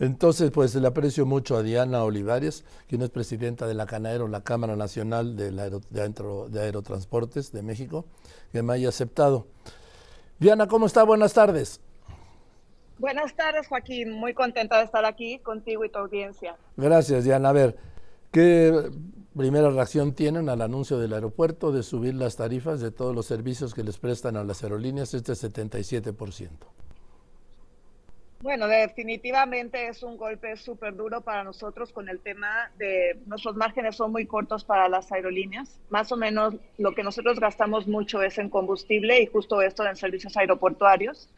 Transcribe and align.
Entonces, 0.00 0.50
pues 0.52 0.74
le 0.74 0.86
aprecio 0.86 1.26
mucho 1.26 1.56
a 1.56 1.62
Diana 1.62 2.04
Olivares, 2.04 2.64
quien 2.86 3.02
es 3.02 3.10
presidenta 3.10 3.66
de 3.66 3.74
la 3.74 3.86
CANAERO, 3.86 4.28
la 4.28 4.44
Cámara 4.44 4.76
Nacional 4.76 5.36
de, 5.36 5.50
de, 5.50 6.60
Aerotransportes 6.60 7.50
de 7.52 7.62
México, 7.62 8.04
que 8.52 8.62
me 8.62 8.74
haya 8.74 8.90
aceptado. 8.90 9.46
Diana, 10.38 10.68
¿cómo 10.68 10.86
está? 10.86 11.02
Buenas 11.02 11.32
tardes. 11.32 11.80
Buenas 12.98 13.34
tardes, 13.34 13.66
Joaquín. 13.66 14.12
Muy 14.12 14.34
contenta 14.34 14.78
de 14.78 14.84
estar 14.84 15.04
aquí 15.04 15.38
contigo 15.40 15.84
y 15.84 15.88
tu 15.88 15.98
audiencia. 15.98 16.56
Gracias, 16.76 17.24
Diana. 17.24 17.48
A 17.48 17.52
ver, 17.52 17.76
¿qué 18.30 18.90
primera 19.36 19.70
reacción 19.70 20.14
tienen 20.14 20.48
al 20.48 20.62
anuncio 20.62 20.98
del 20.98 21.12
aeropuerto 21.12 21.72
de 21.72 21.82
subir 21.82 22.14
las 22.14 22.36
tarifas 22.36 22.80
de 22.80 22.92
todos 22.92 23.14
los 23.14 23.26
servicios 23.26 23.74
que 23.74 23.82
les 23.82 23.98
prestan 23.98 24.36
a 24.36 24.44
las 24.44 24.62
aerolíneas 24.62 25.12
este 25.14 25.32
77%? 25.32 26.50
Bueno, 28.40 28.68
definitivamente 28.68 29.88
es 29.88 30.04
un 30.04 30.16
golpe 30.16 30.56
súper 30.56 30.94
duro 30.94 31.22
para 31.22 31.42
nosotros 31.42 31.92
con 31.92 32.08
el 32.08 32.20
tema 32.20 32.70
de 32.78 33.18
nuestros 33.26 33.56
márgenes 33.56 33.96
son 33.96 34.12
muy 34.12 34.26
cortos 34.26 34.64
para 34.64 34.88
las 34.88 35.10
aerolíneas. 35.10 35.80
Más 35.90 36.12
o 36.12 36.16
menos 36.16 36.54
lo 36.78 36.94
que 36.94 37.02
nosotros 37.02 37.40
gastamos 37.40 37.88
mucho 37.88 38.22
es 38.22 38.38
en 38.38 38.48
combustible 38.48 39.20
y 39.20 39.26
justo 39.26 39.60
esto 39.60 39.84
en 39.84 39.96
servicios 39.96 40.36
aeroportuarios. 40.36 41.28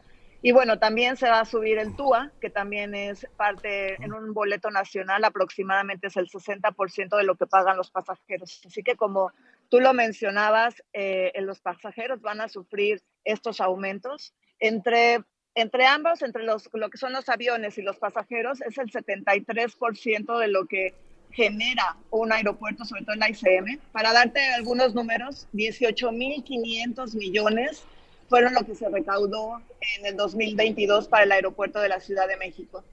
Y 0.43 0.51
bueno, 0.51 0.77
también 0.77 1.17
se 1.17 1.27
va 1.27 1.39
a 1.39 1.45
subir 1.45 1.79
el 1.79 1.95
TUA, 1.95 2.31
que 2.39 2.51
también 2.51 2.93
es 2.93 3.27
parte 3.35 3.95
en 4.03 4.13
un 4.13 4.33
boleto 4.33 4.69
nacional, 4.69 5.23
aproximadamente 5.23 6.07
es 6.07 6.17
el 6.17 6.29
60% 6.29 7.17
de 7.17 7.23
lo 7.23 7.35
que 7.35 7.47
pagan 7.47 7.77
los 7.77 7.89
pasajeros. 7.89 8.61
Así 8.65 8.83
que 8.83 8.95
como 8.95 9.31
tú 9.69 9.79
lo 9.79 9.93
mencionabas, 9.93 10.83
eh, 10.93 11.31
los 11.41 11.61
pasajeros 11.61 12.21
van 12.21 12.41
a 12.41 12.47
sufrir 12.47 13.01
estos 13.23 13.59
aumentos. 13.59 14.35
Entre 14.59 15.23
entre 15.55 15.85
ambos, 15.85 16.21
entre 16.21 16.43
los, 16.43 16.69
lo 16.73 16.89
que 16.89 16.97
son 16.97 17.13
los 17.13 17.27
aviones 17.29 17.77
y 17.77 17.81
los 17.81 17.97
pasajeros, 17.97 18.61
es 18.61 18.77
el 18.77 18.91
73% 18.91 20.39
de 20.39 20.47
lo 20.47 20.65
que 20.65 20.93
genera 21.31 21.95
un 22.09 22.31
aeropuerto, 22.31 22.85
sobre 22.85 23.03
todo 23.03 23.13
en 23.13 23.19
la 23.19 23.29
ICM. 23.29 23.79
Para 23.91 24.13
darte 24.13 24.41
algunos 24.53 24.93
números, 24.93 25.47
18.500 25.53 27.15
millones 27.15 27.83
fueron 28.29 28.53
lo 28.53 28.65
que 28.65 28.75
se 28.75 28.87
recaudó 28.89 29.61
en 29.97 30.05
el 30.05 30.15
2022 30.15 31.07
para 31.07 31.23
el 31.23 31.31
aeropuerto 31.31 31.79
de 31.79 31.89
la 31.89 31.99
Ciudad 31.99 32.27
de 32.27 32.37
México. 32.37 32.83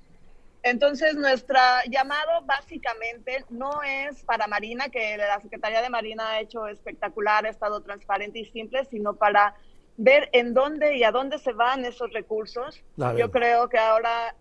Entonces, 0.65 1.15
nuestro 1.15 1.59
llamado 1.89 2.43
básicamente 2.45 3.45
no 3.49 3.83
es 3.83 4.23
para 4.25 4.49
Marina, 4.49 4.89
que 4.89 5.17
la 5.17 5.41
Secretaría 5.41 5.81
de 5.81 5.89
Marina 5.89 6.31
ha 6.31 6.41
hecho 6.41 6.67
espectacular, 6.67 7.47
ha 7.47 7.51
estado 7.51 7.81
transparente 7.81 8.41
y 8.41 8.45
simple, 8.47 8.85
sino 8.91 9.15
para 9.15 9.55
ver 9.99 10.31
en 10.33 10.55
dónde 10.55 10.97
y 10.97 11.05
a 11.05 11.11
dónde 11.11 11.39
se 11.39 11.53
van 11.53 11.85
esos 11.85 12.11
recursos. 12.13 12.83
Yo 13.17 13.31
creo 13.31 13.69
que 13.69 13.79
ahora 13.79 14.35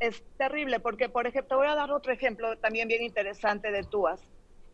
es 0.00 0.22
terrible, 0.36 0.80
porque, 0.80 1.08
por 1.08 1.26
ejemplo, 1.26 1.58
voy 1.58 1.68
a 1.68 1.74
dar 1.76 1.92
otro 1.92 2.12
ejemplo 2.12 2.58
también 2.58 2.88
bien 2.88 3.02
interesante 3.02 3.70
de 3.70 3.84
TUAS. 3.84 4.20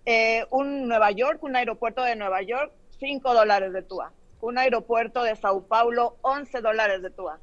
Eh, 0.06 0.46
un 0.50 0.88
Nueva 0.88 1.10
York, 1.10 1.42
un 1.42 1.54
aeropuerto 1.54 2.02
de 2.02 2.16
Nueva 2.16 2.40
York, 2.42 2.72
5 2.98 3.34
dólares 3.34 3.72
de 3.72 3.82
TUA. 3.82 4.12
Un 4.40 4.56
aeropuerto 4.56 5.22
de 5.22 5.36
Sao 5.36 5.66
Paulo, 5.66 6.16
11 6.22 6.60
dólares 6.60 7.02
de 7.02 7.10
TUA. 7.10 7.38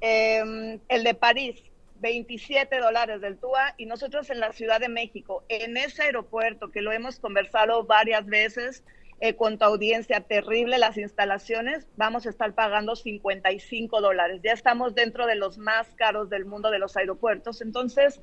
Em, 0.00 0.80
el 0.88 1.04
de 1.04 1.14
París, 1.14 1.62
27 2.00 2.78
dólares 2.78 3.20
del 3.20 3.38
TUA. 3.38 3.74
Y 3.78 3.86
nosotros 3.86 4.28
en 4.30 4.40
la 4.40 4.52
Ciudad 4.52 4.80
de 4.80 4.88
México, 4.88 5.44
en 5.48 5.76
ese 5.76 6.02
aeropuerto 6.02 6.70
que 6.70 6.82
lo 6.82 6.92
hemos 6.92 7.20
conversado 7.20 7.84
varias 7.84 8.26
veces, 8.26 8.82
eh, 9.20 9.34
con 9.34 9.58
tu 9.58 9.64
audiencia 9.64 10.20
terrible 10.20 10.78
las 10.78 10.96
instalaciones, 10.96 11.86
vamos 11.96 12.26
a 12.26 12.30
estar 12.30 12.52
pagando 12.54 12.94
55 12.94 14.00
dólares. 14.00 14.40
Ya 14.44 14.52
estamos 14.52 14.94
dentro 14.94 15.26
de 15.26 15.34
los 15.34 15.58
más 15.58 15.88
caros 15.96 16.30
del 16.30 16.44
mundo 16.44 16.70
de 16.70 16.78
los 16.78 16.96
aeropuertos. 16.96 17.60
Entonces, 17.60 18.20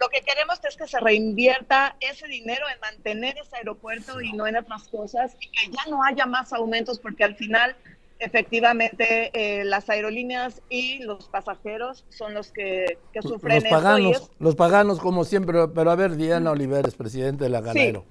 lo 0.00 0.08
que 0.08 0.20
queremos 0.20 0.58
es 0.66 0.76
que 0.76 0.86
se 0.86 1.00
reinvierta 1.00 1.96
ese 2.00 2.26
dinero 2.28 2.64
en 2.72 2.80
mantener 2.80 3.36
ese 3.38 3.56
aeropuerto 3.56 4.20
y 4.20 4.32
no 4.32 4.46
en 4.46 4.56
otras 4.56 4.88
cosas 4.88 5.36
y 5.40 5.48
que 5.50 5.70
ya 5.70 5.90
no 5.90 6.02
haya 6.04 6.24
más 6.24 6.52
aumentos 6.52 6.98
porque 6.98 7.24
al 7.24 7.34
final 7.34 7.76
efectivamente 8.20 9.30
eh, 9.32 9.64
las 9.64 9.90
aerolíneas 9.90 10.62
y 10.68 11.00
los 11.00 11.28
pasajeros 11.28 12.04
son 12.08 12.34
los 12.34 12.52
que, 12.52 12.98
sufren 13.20 13.62
los 13.62 13.70
paganos, 13.70 14.30
los 14.38 14.56
paganos 14.56 14.98
como 14.98 15.24
siempre, 15.24 15.68
pero 15.68 15.90
a 15.90 15.96
ver, 15.96 16.16
Diana 16.16 16.50
Oliveres, 16.50 16.94
presidente 16.94 17.44
de 17.44 17.50
la 17.50 17.60
Ganero. 17.60 18.04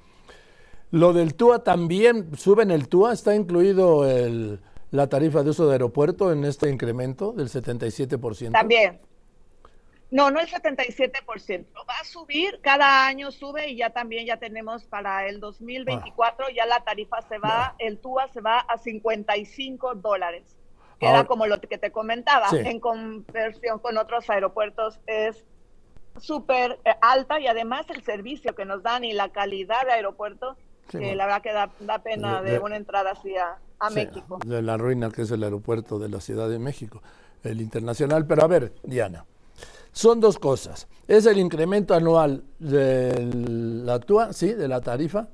Lo 0.91 1.13
del 1.13 1.35
TUA 1.35 1.63
también, 1.63 2.35
¿suben 2.37 2.71
el 2.71 2.87
TUA? 2.87 3.13
¿Está 3.13 3.35
incluido 3.35 4.09
el, 4.09 4.61
la 4.91 5.07
tarifa 5.07 5.43
de 5.43 5.49
uso 5.49 5.67
de 5.67 5.73
aeropuerto 5.73 6.31
en 6.31 6.45
este 6.45 6.69
incremento 6.69 7.33
del 7.33 7.49
77%? 7.49 8.51
También. 8.51 8.99
No, 10.09 10.31
no 10.31 10.39
el 10.39 10.47
77%. 10.47 11.65
Va 11.89 11.95
a 11.99 12.05
subir, 12.05 12.59
cada 12.61 13.05
año 13.05 13.31
sube 13.31 13.69
y 13.69 13.75
ya 13.75 13.89
también 13.89 14.25
ya 14.25 14.37
tenemos 14.37 14.85
para 14.85 15.27
el 15.27 15.41
2024, 15.41 16.45
ah. 16.45 16.51
ya 16.55 16.65
la 16.65 16.79
tarifa 16.79 17.21
se 17.23 17.37
va, 17.39 17.75
el 17.79 17.97
TUA 17.99 18.29
se 18.29 18.39
va 18.39 18.59
a 18.59 18.77
55 18.77 19.95
dólares. 19.95 20.55
era 21.01 21.25
como 21.25 21.45
lo 21.45 21.59
que 21.59 21.77
te 21.77 21.91
comentaba, 21.91 22.47
en 22.53 22.79
conversión 22.79 23.79
con 23.79 23.97
otros 23.97 24.29
aeropuertos 24.29 24.99
es 25.05 25.45
súper 26.19 26.79
eh, 26.85 26.95
alta 27.01 27.39
y 27.39 27.47
además 27.47 27.85
el 27.89 28.03
servicio 28.03 28.55
que 28.55 28.65
nos 28.65 28.81
dan 28.81 29.03
y 29.03 29.13
la 29.13 29.29
calidad 29.29 29.85
de 29.85 29.91
aeropuerto 29.91 30.57
la 30.93 31.25
verdad 31.25 31.41
que 31.41 31.53
da, 31.53 31.99
pena 31.99 32.41
de, 32.41 32.59
una 32.59 32.77
entrada 32.77 33.11
hacia 33.11 33.57
a 33.79 33.89
México. 33.89 34.39
De 34.45 34.61
la 34.61 34.77
ruina 34.77 35.09
que 35.09 35.23
es 35.23 35.31
el 35.31 35.43
aeropuerto 35.43 35.99
de 35.99 36.09
la 36.09 36.19
Ciudad 36.19 36.49
de 36.49 36.59
México, 36.59 37.01
el 37.43 37.61
internacional. 37.61 38.25
Pero 38.25 38.43
a 38.43 38.47
ver, 38.47 38.73
Diana, 38.83 39.25
son 39.91 40.19
dos 40.19 40.39
cosas. 40.39 40.87
Es 41.07 41.25
el 41.25 41.37
incremento 41.37 41.93
anual 41.93 42.43
de 42.59 43.29
la 43.83 43.99
TUA, 43.99 44.33
sí, 44.33 44.53
de 44.53 44.67
la 44.67 44.81
tarifa 44.81 45.27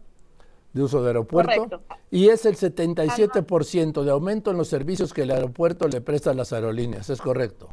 de 0.73 0.81
uso 0.81 1.01
de 1.03 1.09
aeropuerto, 1.09 1.83
y 2.09 2.29
es 2.29 2.45
el 2.45 2.57
77% 2.57 4.03
de 4.03 4.11
aumento 4.11 4.51
en 4.51 4.57
los 4.57 4.67
servicios 4.67 5.13
que 5.13 5.21
el 5.21 5.31
aeropuerto 5.31 5.87
le 5.87 6.01
presta 6.01 6.31
a 6.31 6.33
las 6.33 6.51
aerolíneas, 6.51 7.09
¿es 7.11 7.21
correcto? 7.21 7.69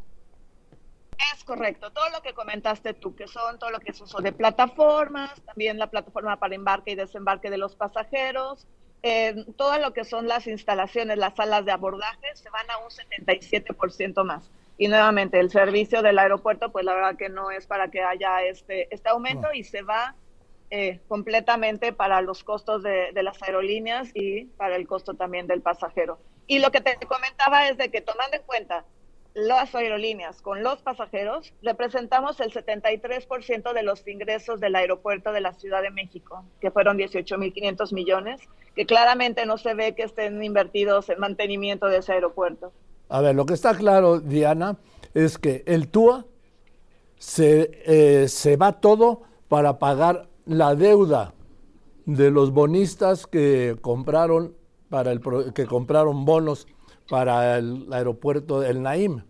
Correcto, 1.50 1.90
todo 1.90 2.08
lo 2.10 2.22
que 2.22 2.32
comentaste 2.32 2.94
tú, 2.94 3.16
que 3.16 3.26
son 3.26 3.58
todo 3.58 3.70
lo 3.70 3.80
que 3.80 3.90
es 3.90 4.00
uso 4.00 4.20
de 4.20 4.30
plataformas, 4.30 5.42
también 5.42 5.80
la 5.80 5.88
plataforma 5.88 6.36
para 6.36 6.54
embarque 6.54 6.92
y 6.92 6.94
desembarque 6.94 7.50
de 7.50 7.58
los 7.58 7.74
pasajeros, 7.74 8.68
eh, 9.02 9.34
todo 9.56 9.76
lo 9.80 9.92
que 9.92 10.04
son 10.04 10.28
las 10.28 10.46
instalaciones, 10.46 11.18
las 11.18 11.34
salas 11.34 11.64
de 11.64 11.72
abordaje, 11.72 12.28
se 12.34 12.48
van 12.50 12.70
a 12.70 12.78
un 12.78 12.90
77% 12.90 14.22
más. 14.22 14.48
Y 14.78 14.86
nuevamente, 14.86 15.40
el 15.40 15.50
servicio 15.50 16.02
del 16.02 16.20
aeropuerto, 16.20 16.70
pues 16.70 16.84
la 16.84 16.94
verdad 16.94 17.16
que 17.16 17.28
no 17.28 17.50
es 17.50 17.66
para 17.66 17.90
que 17.90 18.00
haya 18.00 18.44
este, 18.44 18.86
este 18.94 19.08
aumento 19.08 19.52
y 19.52 19.64
se 19.64 19.82
va 19.82 20.14
eh, 20.70 21.00
completamente 21.08 21.92
para 21.92 22.20
los 22.20 22.44
costos 22.44 22.84
de, 22.84 23.10
de, 23.12 23.22
las 23.24 23.42
aerolíneas 23.42 24.12
y 24.14 24.44
para 24.56 24.76
el 24.76 24.86
costo 24.86 25.14
también 25.14 25.48
del 25.48 25.62
pasajero. 25.62 26.20
Y 26.46 26.60
lo 26.60 26.70
que 26.70 26.80
te 26.80 26.94
comentaba 27.08 27.66
es 27.68 27.76
de 27.76 27.90
que 27.90 28.02
tomando 28.02 28.36
en 28.36 28.42
cuenta 28.44 28.84
las 29.34 29.74
aerolíneas 29.74 30.42
con 30.42 30.62
los 30.62 30.82
pasajeros, 30.82 31.52
representamos 31.62 32.40
el 32.40 32.52
73% 32.52 33.72
de 33.72 33.82
los 33.82 34.06
ingresos 34.06 34.60
del 34.60 34.74
aeropuerto 34.74 35.32
de 35.32 35.40
la 35.40 35.54
Ciudad 35.54 35.82
de 35.82 35.90
México, 35.90 36.44
que 36.60 36.70
fueron 36.70 36.98
18.500 36.98 37.92
millones, 37.94 38.40
que 38.74 38.86
claramente 38.86 39.46
no 39.46 39.58
se 39.58 39.74
ve 39.74 39.94
que 39.94 40.02
estén 40.02 40.42
invertidos 40.42 41.08
en 41.08 41.20
mantenimiento 41.20 41.86
de 41.86 41.98
ese 41.98 42.12
aeropuerto. 42.12 42.72
A 43.08 43.20
ver, 43.20 43.34
lo 43.34 43.46
que 43.46 43.54
está 43.54 43.76
claro, 43.76 44.20
Diana, 44.20 44.76
es 45.14 45.38
que 45.38 45.62
el 45.66 45.88
TUA 45.88 46.26
se, 47.18 47.70
eh, 47.86 48.28
se 48.28 48.56
va 48.56 48.80
todo 48.80 49.22
para 49.48 49.78
pagar 49.78 50.28
la 50.46 50.74
deuda 50.74 51.34
de 52.06 52.30
los 52.30 52.52
bonistas 52.52 53.26
que 53.26 53.76
compraron 53.80 54.54
para 54.88 55.12
el 55.12 55.20
que 55.54 55.66
compraron 55.66 56.24
bonos 56.24 56.66
para 57.10 57.58
el 57.58 57.92
aeropuerto 57.92 58.60
del 58.60 58.82
Naim, 58.82 59.24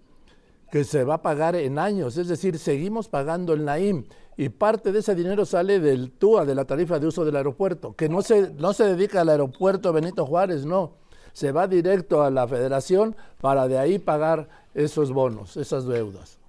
que 0.71 0.85
se 0.85 1.03
va 1.03 1.15
a 1.15 1.23
pagar 1.23 1.57
en 1.57 1.79
años, 1.79 2.19
es 2.19 2.29
decir, 2.29 2.59
seguimos 2.59 3.09
pagando 3.09 3.55
el 3.55 3.65
Naim 3.65 4.05
y 4.37 4.51
parte 4.51 4.93
de 4.93 4.99
ese 4.99 5.15
dinero 5.15 5.47
sale 5.47 5.81
del 5.81 6.11
TUA, 6.13 6.45
de 6.45 6.55
la 6.55 6.67
tarifa 6.67 6.99
de 6.99 7.07
uso 7.07 7.25
del 7.25 7.37
aeropuerto, 7.37 7.95
que 7.97 8.11
no 8.11 8.21
se, 8.21 8.53
no 8.53 8.75
se 8.75 8.85
dedica 8.85 9.23
al 9.23 9.31
aeropuerto 9.31 9.95
Benito 9.95 10.27
Juárez, 10.27 10.67
no, 10.67 10.93
se 11.33 11.53
va 11.53 11.67
directo 11.67 12.23
a 12.23 12.31
la 12.31 12.47
federación 12.47 13.17
para 13.41 13.67
de 13.67 13.79
ahí 13.79 13.99
pagar 13.99 14.51
esos 14.75 15.11
bonos, 15.11 15.57
esas 15.57 15.87
deudas. 15.87 16.40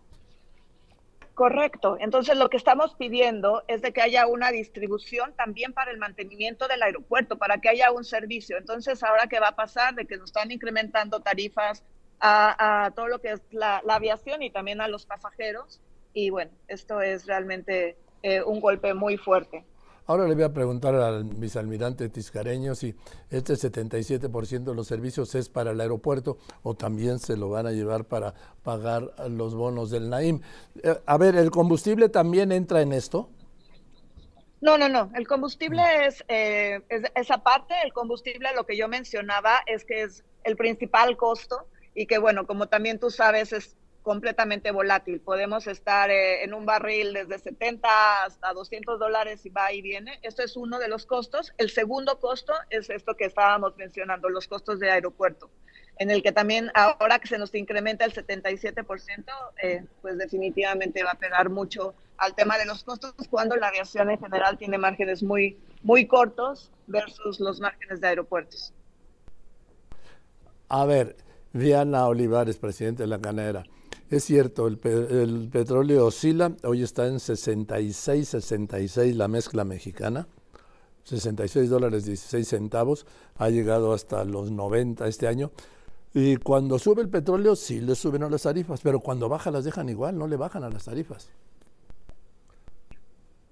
Correcto. 1.33 1.97
Entonces 1.99 2.37
lo 2.37 2.49
que 2.49 2.57
estamos 2.57 2.95
pidiendo 2.95 3.63
es 3.67 3.81
de 3.81 3.93
que 3.93 4.01
haya 4.01 4.27
una 4.27 4.51
distribución 4.51 5.33
también 5.33 5.73
para 5.73 5.91
el 5.91 5.97
mantenimiento 5.97 6.67
del 6.67 6.83
aeropuerto, 6.83 7.37
para 7.37 7.59
que 7.59 7.69
haya 7.69 7.91
un 7.91 8.03
servicio. 8.03 8.57
Entonces 8.57 9.01
ahora 9.03 9.27
qué 9.27 9.39
va 9.39 9.49
a 9.49 9.55
pasar 9.55 9.95
de 9.95 10.05
que 10.05 10.17
nos 10.17 10.25
están 10.25 10.51
incrementando 10.51 11.21
tarifas 11.21 11.83
a, 12.19 12.91
todo 12.95 13.07
lo 13.07 13.19
que 13.19 13.31
es 13.31 13.41
la, 13.51 13.81
aviación 13.87 14.43
y 14.43 14.51
también 14.51 14.81
a 14.81 14.87
los 14.87 15.05
pasajeros. 15.05 15.81
Y 16.13 16.29
bueno, 16.29 16.51
esto 16.67 17.01
es 17.01 17.25
realmente 17.25 17.97
eh, 18.23 18.41
un 18.43 18.59
golpe 18.59 18.93
muy 18.93 19.17
fuerte. 19.17 19.65
Ahora 20.07 20.27
le 20.27 20.33
voy 20.35 20.43
a 20.43 20.53
preguntar 20.53 20.95
al 20.95 21.23
vicealmirante 21.23 22.09
Tiscareño 22.09 22.75
si 22.75 22.95
este 23.29 23.53
77% 23.53 24.63
de 24.63 24.75
los 24.75 24.87
servicios 24.87 25.35
es 25.35 25.47
para 25.47 25.71
el 25.71 25.79
aeropuerto 25.79 26.37
o 26.63 26.73
también 26.73 27.19
se 27.19 27.37
lo 27.37 27.49
van 27.49 27.67
a 27.67 27.71
llevar 27.71 28.05
para 28.05 28.33
pagar 28.63 29.13
los 29.29 29.55
bonos 29.55 29.91
del 29.91 30.09
Naim. 30.09 30.41
Eh, 30.83 30.99
a 31.05 31.17
ver, 31.17 31.35
¿el 31.35 31.51
combustible 31.51 32.09
también 32.09 32.51
entra 32.51 32.81
en 32.81 32.93
esto? 32.93 33.29
No, 34.61 34.77
no, 34.77 34.89
no. 34.89 35.11
El 35.15 35.27
combustible 35.27 35.81
es, 36.05 36.23
eh, 36.27 36.81
es, 36.89 37.03
esa 37.15 37.39
parte. 37.39 37.73
El 37.83 37.93
combustible, 37.93 38.49
lo 38.55 38.65
que 38.65 38.77
yo 38.77 38.87
mencionaba, 38.87 39.61
es 39.65 39.83
que 39.85 40.03
es 40.03 40.23
el 40.43 40.55
principal 40.55 41.17
costo 41.17 41.67
y 41.95 42.05
que, 42.05 42.19
bueno, 42.19 42.45
como 42.45 42.67
también 42.67 42.99
tú 42.99 43.09
sabes, 43.09 43.53
es 43.53 43.75
completamente 44.01 44.71
volátil. 44.71 45.19
Podemos 45.19 45.67
estar 45.67 46.09
eh, 46.09 46.43
en 46.43 46.53
un 46.53 46.65
barril 46.65 47.13
desde 47.13 47.39
70 47.39 48.23
hasta 48.25 48.53
200 48.53 48.99
dólares 48.99 49.45
y 49.45 49.49
va 49.49 49.71
y 49.71 49.81
viene. 49.81 50.19
Esto 50.23 50.43
es 50.43 50.57
uno 50.57 50.79
de 50.79 50.87
los 50.87 51.05
costos. 51.05 51.53
El 51.57 51.69
segundo 51.69 52.19
costo 52.19 52.53
es 52.69 52.89
esto 52.89 53.15
que 53.15 53.25
estábamos 53.25 53.77
mencionando, 53.77 54.29
los 54.29 54.47
costos 54.47 54.79
de 54.79 54.91
aeropuerto, 54.91 55.49
en 55.97 56.09
el 56.09 56.23
que 56.23 56.31
también 56.31 56.71
ahora 56.73 57.19
que 57.19 57.27
se 57.27 57.37
nos 57.37 57.53
incrementa 57.53 58.05
el 58.05 58.13
77%, 58.13 59.25
eh, 59.61 59.85
pues 60.01 60.17
definitivamente 60.17 61.03
va 61.03 61.11
a 61.11 61.15
pegar 61.15 61.49
mucho 61.49 61.93
al 62.17 62.35
tema 62.35 62.57
de 62.57 62.65
los 62.65 62.83
costos 62.83 63.13
cuando 63.29 63.55
la 63.55 63.67
aviación 63.67 64.09
en 64.11 64.19
general 64.19 64.57
tiene 64.57 64.77
márgenes 64.77 65.23
muy, 65.23 65.57
muy 65.81 66.07
cortos 66.07 66.71
versus 66.87 67.39
los 67.39 67.59
márgenes 67.59 68.01
de 68.01 68.07
aeropuertos. 68.07 68.73
A 70.69 70.85
ver, 70.85 71.17
Diana 71.53 72.07
Olivares, 72.07 72.57
presidente 72.57 73.03
de 73.03 73.07
la 73.07 73.19
Canera. 73.19 73.63
Es 74.11 74.25
cierto, 74.25 74.67
el, 74.67 74.77
petróleo 74.77 76.07
oscila, 76.07 76.51
hoy 76.65 76.83
está 76.83 77.07
en 77.07 77.21
66, 77.21 78.27
66 78.27 79.15
la 79.15 79.29
mezcla 79.29 79.63
mexicana, 79.63 80.27
66 81.05 81.69
dólares 81.69 82.03
16 82.03 82.45
centavos, 82.45 83.05
ha 83.37 83.47
llegado 83.49 83.93
hasta 83.93 84.25
los 84.25 84.51
90 84.51 85.07
este 85.07 85.29
año. 85.29 85.51
Y 86.13 86.35
cuando 86.35 86.77
sube 86.77 87.01
el 87.03 87.07
petróleo, 87.07 87.55
sí 87.55 87.79
le 87.79 87.95
suben 87.95 88.23
a 88.23 88.29
las 88.29 88.41
tarifas, 88.41 88.81
pero 88.81 88.99
cuando 88.99 89.29
baja 89.29 89.49
las 89.49 89.63
dejan 89.63 89.87
igual, 89.87 90.17
no 90.17 90.27
le 90.27 90.35
bajan 90.35 90.65
a 90.65 90.69
las 90.69 90.83
tarifas. 90.83 91.29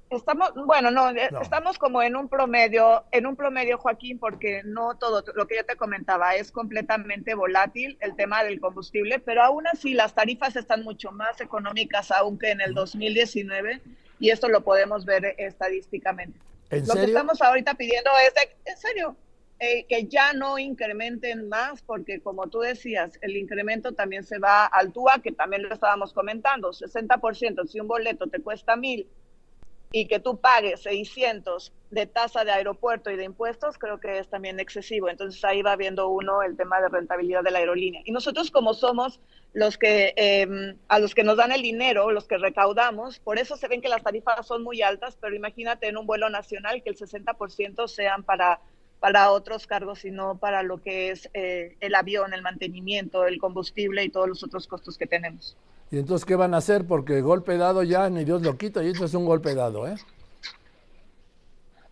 Estamos, 0.10 0.54
bueno, 0.66 0.90
eh, 0.90 1.30
no, 1.32 1.42
estamos 1.42 1.78
como 1.78 2.02
en 2.02 2.16
un 2.16 2.28
promedio, 2.28 3.04
en 3.12 3.28
un 3.28 3.36
promedio, 3.36 3.78
Joaquín, 3.78 4.18
porque 4.18 4.64
no 4.64 4.98
todo 4.98 5.24
lo 5.36 5.46
que 5.46 5.58
yo 5.58 5.66
te 5.66 5.76
comentaba 5.76 6.36
es 6.36 6.52
completamente 6.52 7.36
volátil 7.36 7.96
el 8.00 8.16
tema 8.16 8.44
del 8.44 8.60
combustible, 8.60 9.20
pero 9.20 9.44
aún 9.44 9.68
así 9.68 9.94
las 9.94 10.16
tarifas 10.16 10.56
están 10.56 10.84
mucho 10.84 11.12
más 11.12 11.40
económicas 11.42 12.10
aún 12.10 12.40
que 12.40 12.50
en 12.50 12.62
el 12.62 12.74
2019 12.74 13.82
y 14.20 14.32
esto 14.32 14.50
lo 14.50 14.62
podemos 14.62 15.06
ver 15.06 15.36
estadísticamente. 15.38 16.40
lo 16.72 16.96
que 16.96 17.04
estamos 17.04 17.40
ahorita 17.42 17.76
pidiendo 17.76 18.10
es, 18.26 18.34
en 18.66 18.78
serio, 18.78 19.16
eh, 19.60 19.86
que 19.88 20.06
ya 20.06 20.34
no 20.34 20.58
incrementen 20.58 21.50
más, 21.50 21.84
porque 21.84 22.20
como 22.20 22.48
tú 22.48 22.62
decías, 22.62 23.20
el 23.22 23.38
incremento 23.38 23.92
también 23.92 24.24
se 24.24 24.40
va 24.40 24.66
al 24.66 24.92
TUA, 24.92 25.22
que 25.22 25.34
también 25.34 25.64
lo 25.64 25.74
estábamos 25.74 26.14
comentando, 26.14 26.72
60%, 26.72 27.68
si 27.68 27.80
un 27.80 27.88
boleto 27.88 28.28
te 28.28 28.40
cuesta 28.40 28.76
mil 28.76 29.08
y 29.92 30.06
que 30.08 30.20
tú 30.20 30.40
pagues 30.40 30.82
600 30.82 31.74
de 31.90 32.06
tasa 32.06 32.44
de 32.44 32.52
aeropuerto 32.52 33.10
y 33.10 33.16
de 33.16 33.24
impuestos, 33.24 33.80
creo 33.80 34.00
que 34.00 34.20
es 34.20 34.30
también 34.30 34.60
excesivo. 34.60 35.10
Entonces 35.10 35.44
ahí 35.44 35.64
va 35.64 35.76
viendo 35.76 36.10
uno 36.10 36.44
el 36.44 36.56
tema 36.56 36.80
de 36.80 36.90
rentabilidad 36.90 37.44
de 37.44 37.52
la 37.52 37.60
aerolínea. 37.60 38.02
Y 38.06 38.12
nosotros 38.12 38.52
como 38.52 38.76
somos 38.76 39.20
los 39.54 39.80
que, 39.80 40.14
em, 40.16 40.78
a 40.88 41.00
los 41.00 41.16
que 41.16 41.24
nos 41.24 41.38
dan 41.38 41.52
el 41.52 41.64
dinero, 41.64 42.12
los 42.12 42.28
que 42.28 42.38
recaudamos, 42.38 43.20
por 43.20 43.40
eso 43.40 43.58
se 43.58 43.68
ven 43.68 43.82
que 43.82 43.90
las 43.90 44.04
tarifas 44.04 44.46
son 44.46 44.64
muy 44.64 44.84
altas, 44.84 45.18
pero 45.20 45.36
imagínate 45.36 45.88
en 45.88 45.98
un 45.98 46.06
vuelo 46.06 46.30
nacional 46.30 46.84
que 46.84 46.92
el 46.92 46.96
60% 46.96 47.88
sean 47.88 48.22
para, 48.24 48.62
para 49.00 49.32
otros 49.32 49.66
cargos 49.66 50.06
y 50.06 50.12
no 50.12 50.38
para 50.38 50.62
lo 50.62 50.84
que 50.84 51.10
es 51.10 51.30
eh, 51.34 51.78
el 51.80 51.96
avión, 51.96 52.36
el 52.36 52.44
mantenimiento, 52.44 53.26
el 53.26 53.40
combustible 53.40 54.04
y 54.04 54.10
todos 54.10 54.30
los 54.30 54.44
otros 54.44 54.68
costos 54.68 55.00
que 55.00 55.08
tenemos. 55.08 55.58
¿Y 55.92 55.98
entonces 55.98 56.26
qué 56.26 56.36
van 56.36 56.54
a 56.54 56.58
hacer? 56.58 56.86
Porque 56.86 57.22
golpe 57.22 57.58
dado 57.58 57.84
ya 57.84 58.10
ni 58.10 58.24
Dios 58.24 58.42
lo 58.42 58.58
quita 58.58 58.84
y 58.84 58.90
esto 58.90 59.06
es 59.06 59.14
un 59.14 59.26
golpe 59.26 59.56
dado, 59.56 59.88
¿eh? 59.88 59.96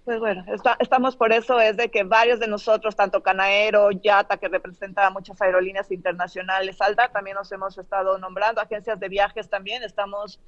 Pues 0.05 0.19
bueno, 0.19 0.45
estamos 0.79 1.17
por 1.17 1.33
eso, 1.33 1.59
es 1.59 1.75
de 1.75 1.89
que 1.89 2.03
varios 2.03 2.39
de 2.39 2.47
nosotros, 2.47 2.95
tanto 2.95 3.21
Canaero, 3.21 3.91
Yata, 3.91 4.37
que 4.37 4.47
representa 4.47 5.05
a 5.05 5.09
muchas 5.09 5.41
aerolíneas 5.41 5.91
internacionales, 5.91 6.79
Alta, 6.79 7.09
también 7.09 7.35
nos 7.35 7.51
hemos 7.51 7.77
estado 7.77 8.17
nombrando, 8.17 8.61
agencias 8.61 9.01
de 9.01 9.09
viajes 9.09 9.49
también, 9.49 9.83
estamos 9.83 10.39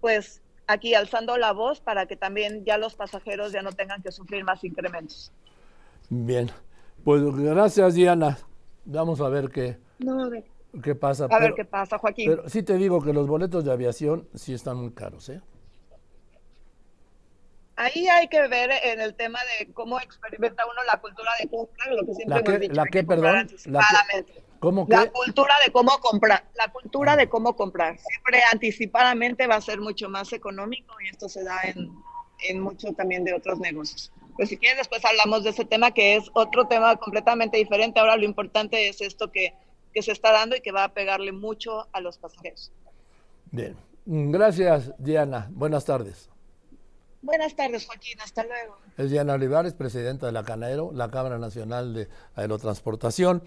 pues 0.00 0.42
aquí 0.66 0.94
alzando 0.94 1.36
la 1.36 1.52
voz 1.52 1.80
para 1.80 2.06
que 2.06 2.16
también 2.16 2.64
ya 2.64 2.76
los 2.76 2.96
pasajeros 2.96 3.52
ya 3.52 3.62
no 3.62 3.70
tengan 3.70 4.02
que 4.02 4.10
sufrir 4.10 4.42
más 4.42 4.64
incrementos. 4.64 5.30
Bien, 6.10 6.50
pues 7.04 7.22
gracias 7.22 7.94
Diana, 7.94 8.36
vamos 8.84 9.20
a 9.20 9.28
ver 9.28 9.48
qué. 9.50 9.78
No, 10.00 10.28
ver. 10.28 10.42
¿Qué 10.82 10.94
pasa? 10.94 11.26
A 11.30 11.38
ver 11.38 11.54
qué 11.54 11.64
pasa, 11.64 11.98
Joaquín. 11.98 12.30
Pero 12.30 12.48
sí 12.48 12.62
te 12.62 12.76
digo 12.76 13.02
que 13.02 13.12
los 13.12 13.26
boletos 13.26 13.64
de 13.64 13.72
aviación 13.72 14.28
sí 14.34 14.54
están 14.54 14.76
muy 14.76 14.92
caros, 14.92 15.28
¿eh? 15.28 15.40
Ahí 17.76 18.06
hay 18.06 18.28
que 18.28 18.46
ver 18.46 18.70
en 18.84 19.00
el 19.00 19.14
tema 19.14 19.40
de 19.58 19.72
cómo 19.72 19.98
experimenta 19.98 20.64
uno 20.64 20.82
la 20.86 21.00
cultura 21.00 21.30
de 21.40 21.48
compra, 21.48 21.86
lo 21.90 22.06
que 22.06 22.14
siempre 22.14 22.36
¿La 22.36 22.40
hemos 22.40 22.60
dicho. 22.60 22.74
¿La 22.74 22.84
qué, 22.86 23.04
perdón? 23.04 23.48
¿La 23.66 23.84
¿Cómo 24.60 24.86
La 24.88 25.10
cultura 25.10 25.54
de 25.66 25.72
cómo 25.72 25.98
comprar, 25.98 26.44
la 26.54 26.72
cultura 26.72 27.16
de 27.16 27.28
cómo 27.28 27.54
comprar. 27.54 27.98
Siempre 27.98 28.40
anticipadamente 28.50 29.46
va 29.46 29.56
a 29.56 29.60
ser 29.60 29.80
mucho 29.80 30.08
más 30.08 30.32
económico 30.32 30.94
y 31.04 31.08
esto 31.08 31.28
se 31.28 31.44
da 31.44 31.60
en, 31.64 31.92
en 32.48 32.60
mucho 32.60 32.92
también 32.94 33.24
de 33.24 33.34
otros 33.34 33.58
negocios. 33.58 34.10
Pues 34.36 34.48
si 34.48 34.56
quieres 34.56 34.78
después 34.78 35.04
hablamos 35.04 35.44
de 35.44 35.50
ese 35.50 35.64
tema 35.64 35.90
que 35.90 36.16
es 36.16 36.30
otro 36.32 36.66
tema 36.66 36.96
completamente 36.96 37.58
diferente. 37.58 38.00
Ahora 38.00 38.16
lo 38.16 38.24
importante 38.24 38.88
es 38.88 39.00
esto 39.00 39.30
que 39.30 39.52
que 39.94 40.02
se 40.02 40.12
está 40.12 40.32
dando 40.32 40.56
y 40.56 40.60
que 40.60 40.72
va 40.72 40.84
a 40.84 40.92
pegarle 40.92 41.32
mucho 41.32 41.86
a 41.92 42.00
los 42.00 42.18
pasajeros. 42.18 42.72
Bien, 43.50 43.76
gracias 44.04 44.92
Diana, 44.98 45.48
buenas 45.52 45.84
tardes. 45.84 46.28
Buenas 47.22 47.56
tardes 47.56 47.86
Joaquín, 47.86 48.20
hasta 48.20 48.44
luego. 48.44 48.76
Es 48.98 49.10
Diana 49.10 49.34
Olivares, 49.34 49.72
presidenta 49.72 50.26
de 50.26 50.32
la 50.32 50.44
Canaero, 50.44 50.90
la 50.92 51.10
Cámara 51.10 51.38
Nacional 51.38 51.94
de 51.94 52.08
Aerotransportación. 52.34 53.42